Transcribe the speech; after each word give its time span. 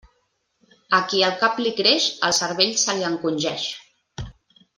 A 0.99 1.01
qui 1.11 1.21
el 1.27 1.35
cap 1.43 1.59
li 1.65 1.73
creix, 1.81 2.07
el 2.29 2.35
cervell 2.39 2.73
se 2.85 2.97
li 3.01 3.07
encongeix. 3.11 3.69